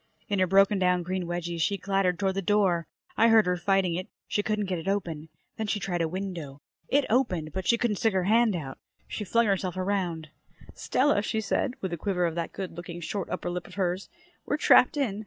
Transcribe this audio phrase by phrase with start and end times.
[0.29, 2.87] In her broken down green wedgies she clattered toward the door.
[3.17, 4.07] I heard her fighting it.
[4.27, 5.29] She couldn't get it open.
[5.57, 6.59] Then she tried a window.
[6.87, 8.79] It opened, but she couldn't stick her hand out.
[9.07, 10.29] She flung herself around.
[10.73, 14.09] "Stella," she said, with a quiver of that good looking short upper lip of hers,
[14.43, 15.19] "we're trapped in.